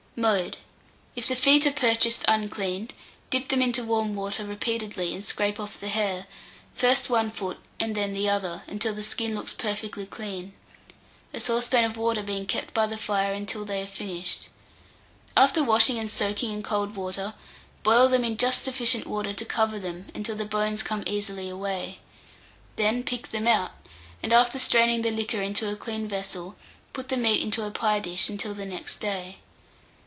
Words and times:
Mode. 0.13 0.57
If 1.15 1.25
the 1.27 1.37
feet 1.37 1.65
are 1.65 1.71
purchased 1.71 2.25
uncleaned, 2.27 2.93
dip 3.29 3.47
them 3.47 3.61
into 3.61 3.83
warm 3.85 4.13
water 4.13 4.45
repeatedly, 4.45 5.13
and 5.15 5.23
scrape 5.23 5.57
off 5.57 5.79
the 5.79 5.87
hair, 5.87 6.27
first 6.75 7.09
one 7.09 7.31
foot 7.31 7.57
and 7.79 7.95
then 7.95 8.13
the 8.13 8.29
other, 8.29 8.61
until 8.67 8.93
the 8.93 9.03
skin 9.03 9.33
looks 9.33 9.53
perfectly 9.53 10.05
clean, 10.05 10.51
a 11.33 11.39
saucepan 11.39 11.85
of 11.85 11.95
water 11.95 12.21
being 12.21 12.45
kept 12.45 12.73
by 12.73 12.85
the 12.85 12.97
fire 12.97 13.31
until 13.31 13.63
they 13.63 13.81
are 13.81 13.87
finished. 13.87 14.49
After 15.37 15.63
washing 15.63 15.97
and 15.97 16.11
soaking 16.11 16.51
in 16.51 16.61
cold 16.61 16.97
water, 16.97 17.33
boil 17.81 18.09
them 18.09 18.25
in 18.25 18.35
just 18.35 18.63
sufficient 18.63 19.07
water 19.07 19.33
to 19.33 19.45
cover 19.45 19.79
them, 19.79 20.07
until 20.13 20.35
the 20.35 20.45
bones 20.45 20.83
come 20.83 21.03
easily 21.07 21.47
away. 21.49 21.99
Then 22.75 23.03
pick 23.03 23.29
them 23.29 23.47
out, 23.47 23.71
and 24.21 24.33
after 24.33 24.59
straining 24.59 25.03
the 25.03 25.09
liquor 25.11 25.41
into 25.41 25.71
a 25.71 25.77
clean 25.77 26.05
vessel, 26.07 26.57
put 26.91 27.07
the 27.07 27.17
meat 27.17 27.41
into 27.41 27.63
a 27.63 27.71
pie 27.71 27.99
dish 28.01 28.29
until 28.29 28.53
the 28.53 28.65
next 28.65 28.97
day. 28.97 29.37